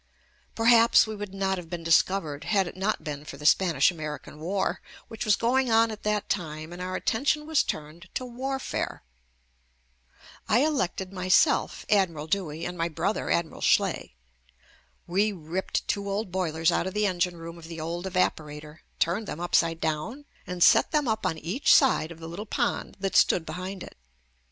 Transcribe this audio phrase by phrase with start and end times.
[0.55, 4.33] Perhaps we would not have been discovered had it not been for the Spanish American
[4.33, 8.09] JUST ME war, which was going on at that time and our attention was turned
[8.15, 9.03] to warfare.
[10.49, 14.15] I elected myself Admiral Dewey, and my brother Ad miral Schley.
[15.05, 19.27] We ripped two old boilers out of the engine room of the old evaporator, turned
[19.27, 23.15] them upside down and set them up on each side of the little pond that
[23.15, 23.95] stood behind it.